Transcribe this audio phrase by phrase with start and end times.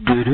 [0.00, 0.24] ブ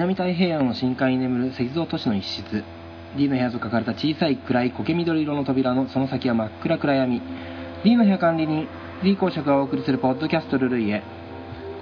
[0.00, 2.64] 南太平洋の深海に眠る石像都市の一室。
[3.18, 7.20] D の部屋と書かれた小さい暗い苔緑色の扉のその先は真っ暗暗闇。
[7.84, 8.66] D の部屋管理人
[9.04, 11.02] D 公爵がお送りするポッドキャストルルイへ。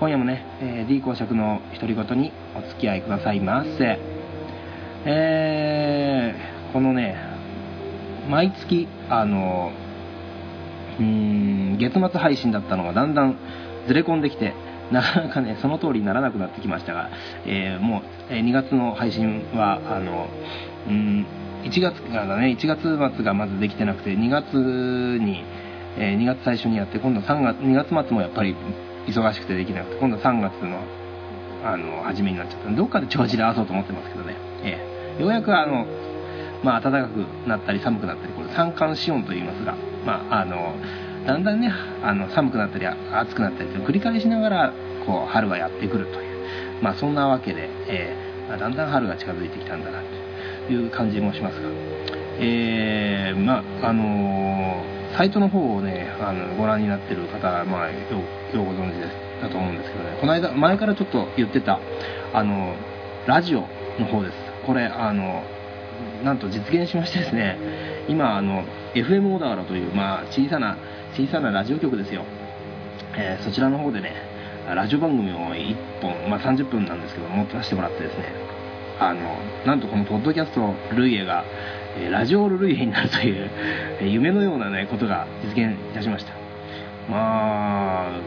[0.00, 4.00] 今夜もね、えー D 公爵の独り言にお付き合いくださいませ。
[5.05, 7.14] えー、このね
[8.28, 9.70] 毎月あの
[10.98, 13.38] うん月末配信だったのがだんだん
[13.86, 14.55] ずれ込んできて
[14.92, 17.10] なかなかねその通りにならなくなってきましたが、
[17.47, 20.28] えーもう、え2月の配信はあの
[20.89, 21.27] うん
[21.64, 24.55] 1月からね1月末がまずできてなくて2月
[25.22, 25.44] に、
[25.98, 28.55] えー2月最初にやって今度3月2月末もやっぱり
[29.06, 30.78] 忙しくてできなくて今度3月の
[31.64, 32.70] あの初めになっちゃった。
[32.70, 34.78] どっかで帳尻合わそうと思ってますけどね、え
[35.19, 35.86] えようやくあの
[36.62, 40.75] まあ、暖かくなったり寒くなったりこれ三寒四温と言いますが、まあ、あの
[41.29, 41.71] だんだんね
[42.03, 44.73] あの寒くなったり暑くなったりと繰り返しながら
[45.05, 50.01] こう春はやってくるという、まあ、そんなわけで、えーだんだん春が近づいてきたんだな
[50.67, 51.69] という感じもしますが、
[52.41, 61.81] えーまああのーサイトの方をねあのご覧になってる方は、まあ、よようご存知ですだと思うんですけどねこの間前からちょっと言ってた
[62.33, 62.75] あの
[63.27, 63.62] ラジオ
[63.99, 64.34] の方です。
[64.65, 65.43] これあの
[66.24, 67.58] なんと実現しましてですね
[68.08, 70.77] 今あの FM 小田原という、まあ、小さな
[71.14, 72.24] 小さなラジオ局ですよ、
[73.16, 74.12] えーそちらの方でね
[74.74, 78.24] ラジオ番組を1本、まあ、30分なんですけど持たせてもらってですね
[79.00, 79.20] あの
[79.64, 81.44] なんとこのポッドキャストルイエが、
[81.96, 83.48] えラジオルイエになるという、
[84.00, 86.32] え夢のようなねことが実現いたしました。
[87.08, 88.20] まあ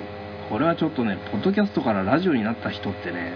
[0.49, 3.33] これはちょっとねポッドキャストからラジオになった人ってね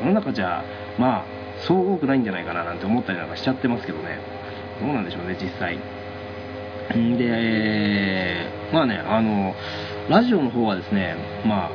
[0.00, 0.64] 世の中じゃ
[0.98, 4.18] まあそう多くないんじゃないかななんて思ったりなんかしちゃってますけどね。
[4.80, 5.78] どうなんでしょうね実際。
[6.96, 9.54] んでまあねあの
[10.08, 11.70] ラジオの方はですねま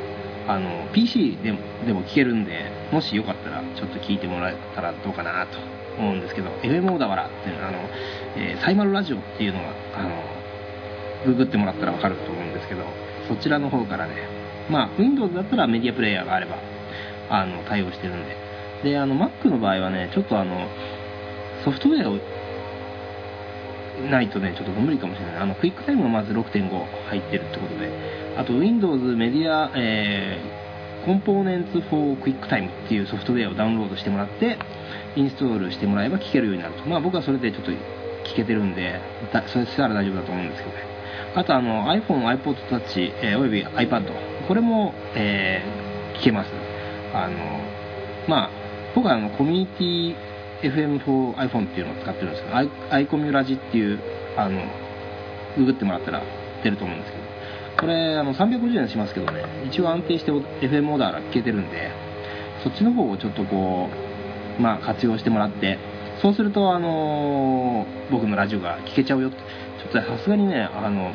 [0.48, 5.58] ああの PC でもでも聞けるんでもしよかったらちょっと聞いてもらえたらどうかなと
[6.00, 7.78] 思うんですけど FM 小田原っていうのあの、
[8.36, 10.10] えーサイマルラジオっていうのがあの
[11.26, 12.84] ググってもらったら分かると思うんですけど
[13.28, 14.16] そちらの方からね
[14.70, 16.58] まあ Windows だったらメディアプレイヤーがあれば
[17.30, 18.36] あの対応してるんで
[18.84, 20.68] であの Mac の場合はねちょっとあの
[21.64, 22.20] ソフトウェアを
[24.10, 25.36] ないとねちょっと無理かもしれない。
[25.38, 26.70] あのクイックタイムがまず6.5
[27.10, 28.14] 入ってるってことで。
[28.38, 34.58] あと Windows メディア、えー、コンポーネンツ for QuickTime っていうソフトウェアをダウンロードしてもらって
[35.16, 36.90] インストールしてもらえば聞けるようになると。
[36.90, 39.00] まあ僕はそれでちょっと聞けてるんで
[39.32, 40.84] だそれしたら大丈夫だと思うんですけどね。
[41.36, 44.04] あとあの iPhone、iPod Touch、えーおよび iPad
[44.48, 46.52] これも、えー聞けます。
[47.14, 47.38] あの
[48.28, 48.63] まあ
[48.96, 50.16] 僕はあのコミュニティ
[50.64, 54.00] FM for iPhone っていうのを使ってるんですけどアイアイコミュラジっていう
[54.38, 54.62] あの
[55.58, 56.22] ググってもらったら
[56.64, 57.24] 出ると思うんですけど
[57.80, 61.92] これあの350円しますけどね一応安定して FM オーダーが聞けてるんで
[62.64, 63.90] そっちの方をちょっとこ
[64.58, 65.78] うまあ活用してもらって
[66.22, 71.14] そうするとあの僕のラジオが聞けちゃうよってちょっとさすがにねあの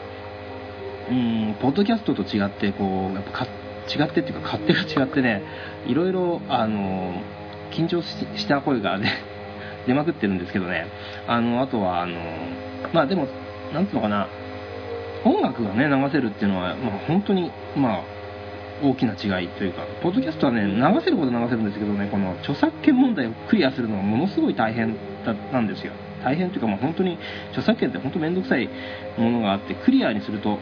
[1.10, 3.46] うんポッドキャストと違ってこうやっぱか
[3.88, 5.42] 違ってっていうか勝手が違ってね
[5.86, 7.22] いろいろあの
[7.70, 9.12] 緊張しした声がね
[9.86, 10.86] 出まくってるんですけどね。
[11.26, 12.14] あのあとはあの
[12.92, 13.26] まあでも
[13.72, 14.26] なんつうのかな。
[15.24, 18.00] 音楽がね流せるっていうのは、まあ、本当にまあ
[18.82, 19.82] 大きな違いというか。
[20.02, 25.92] ポッドキャストはね流せること流せるんですけどねこの著作権問題をクリアするのがものすごい大変だなんですよ。
[26.22, 27.18] 大変というか、まあ、本当に
[27.50, 28.68] 著作権って本当面倒くさい
[29.16, 30.58] ものがあってクリアにすると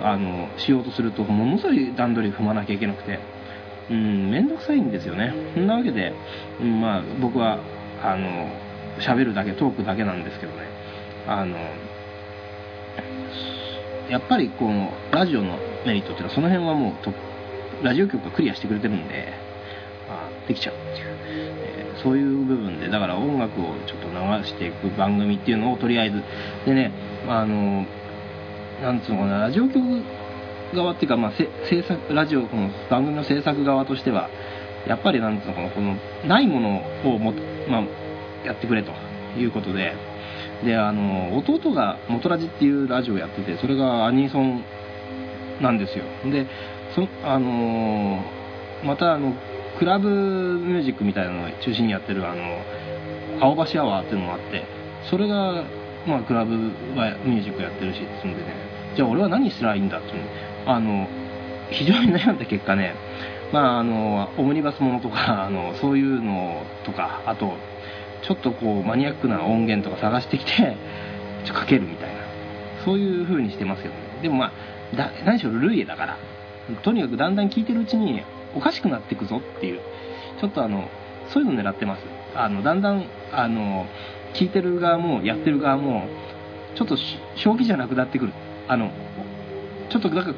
[0.00, 3.37] あのしようとするとものすごい段取り踏まなきゃいけなくて。
[3.90, 5.32] うん面倒くさいんですよね。
[5.54, 6.12] そんなわけで、
[6.60, 7.58] うんまあ僕は
[8.02, 8.48] あの
[9.00, 10.58] 喋るだけトークだけなんですけどね。
[11.26, 11.56] あの
[14.10, 17.12] やっぱりこのラジオのメリットっていうのはその辺はもうと
[17.82, 19.32] ラジオ局がクリアしてくれてるんで
[20.08, 26.22] あできちゃうっていう、えーそういう部分でだから音楽をちょっと流していく番組っていうのをとりあえず。
[26.64, 26.92] でね
[27.28, 27.84] あの
[28.80, 29.80] なんつうのかなラジオ局
[30.74, 34.28] 側っていうか、まあ、制作ラジオこの番組の制作側としては
[34.86, 37.32] やっぱりなんつうのかなこのないものをも、
[37.68, 38.92] まあ、やってくれと
[39.38, 39.94] いうことで。
[40.64, 44.64] であの弟が「元ラジ」っていうラジオをやっててそれがアニソン
[45.60, 46.04] なんですよ。
[46.30, 46.46] で
[46.94, 48.20] そあの
[48.84, 49.34] またあの
[49.78, 52.60] クラブミュージックみたいなのを中心にやってるあの
[53.40, 54.64] 青橋アワーっていうのもあって
[55.08, 55.62] それが、
[56.06, 56.54] まあ、クラブ
[56.96, 58.78] はミュージックやってるしつんでね。
[58.96, 60.24] じゃあ俺は何すらいいんだっていう。
[60.68, 61.08] あの
[61.70, 62.94] 非常に悩んだ結果ね
[63.52, 67.56] まああのオムニバスものとか あのそういうのとかあと
[68.22, 70.76] ちょっとこうマニアックな音源とか探してきて
[71.44, 72.14] ちょかけるみたいな
[72.84, 74.00] そういう風にしてますけどね。
[74.22, 74.52] でもまあ
[75.24, 76.16] 何しろルイエだから
[76.82, 78.22] とにかくだんだん聴いてるうちに
[78.54, 79.80] おかしくなっていくぞっていう
[80.40, 80.88] ちょっとあの
[81.28, 82.04] そういうの狙ってます。
[82.34, 83.86] あのだんだんあの
[84.34, 86.04] 聞いてる側もやってる側も
[86.74, 86.96] ちょっと
[87.36, 88.32] 正気じゃなくなってくる。
[88.68, 88.90] あの
[89.88, 90.34] ちょっとなんか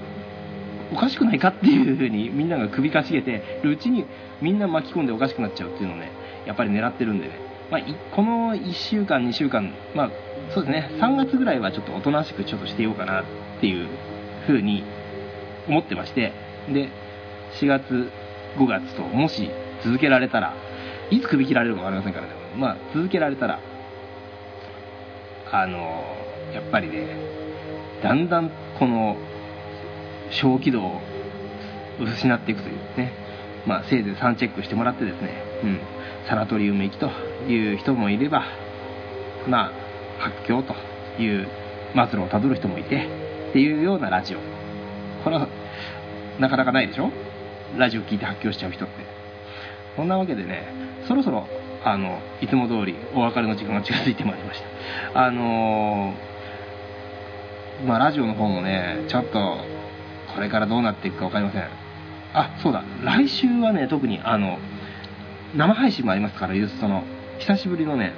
[0.93, 4.07] おかしくないかっていう風にみんなが首かしげてるうちに
[4.41, 6.11] みんな巻き込んでおかしくなっちゃうっていうのをね
[6.47, 7.35] やっぱり狙ってるんでね、
[7.71, 7.81] まあ、
[8.15, 10.11] この1週間2週間まあ
[10.55, 10.91] そうですね。
[11.01, 13.25] 3月ぐらいはちょっとおとなしくちょっとしてようかなっ
[13.61, 13.89] ていう
[14.47, 14.85] 風に
[15.69, 16.33] 思ってまして。
[16.69, 16.91] で
[17.59, 18.11] 4月
[18.57, 19.51] 5月ともし
[19.83, 20.55] 続けられたら
[21.11, 22.33] いつ首切られるか分かりませんからね。
[22.57, 23.61] まあ続けられたら
[25.51, 26.05] あの
[26.55, 27.07] やっぱりね
[28.03, 29.17] だんだんこの
[30.31, 31.01] 小気道を
[32.01, 33.13] 失っていくというね。
[33.67, 35.43] まあせいぜい3チェックしてもらってですね。
[35.63, 35.81] うん。
[36.29, 37.11] サナトリウム行きと
[37.49, 38.45] いう人もいれば
[39.49, 39.73] まあ
[40.19, 40.75] 発狂と
[41.21, 41.49] いう
[41.95, 43.07] 末路をたどる人もいて
[43.51, 44.39] っていうようなラジオ。
[45.25, 45.49] これは
[46.39, 47.11] なかなかないでしょ？
[47.77, 48.95] ラジオ聞いて発狂しちゃう人って。
[49.97, 50.73] そんなわけでね
[51.09, 51.47] そろそろ
[51.85, 54.63] あのいつも通りお別れの時間が近づいてまいりまし
[55.13, 55.27] た。
[55.27, 59.59] あのー、まあラジオの方もねちょっと
[60.35, 61.69] これからどうなっていくか分かりません。
[62.33, 62.85] あそうだ。
[63.03, 64.59] 来週はね特にあの
[65.55, 67.05] 生配信もありますからユーストの。
[67.39, 68.13] 久しぶりのね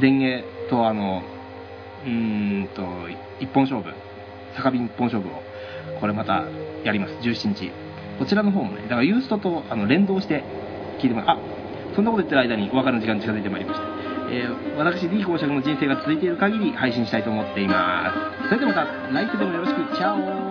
[0.00, 1.22] 電源とあの
[2.04, 2.86] うーんと
[3.40, 3.92] 一本勝負。
[4.56, 5.42] 酒瓶一本勝負を
[6.00, 6.44] これまた
[6.84, 7.14] やります。
[7.14, 7.70] 17日。
[8.18, 10.42] こちらの方もねだからユーストとあの連動して
[10.98, 11.38] 聞いてもらあ
[11.94, 13.86] そんなこと言ってる間にお別れの時間に近づいてまいりました、
[14.30, 18.12] えー、私 D 公爵の人生が続いている限り配信したいと思っていま
[18.42, 18.48] す。
[18.48, 19.96] それではまた来世でもよろしく。
[19.96, 20.47] チャオ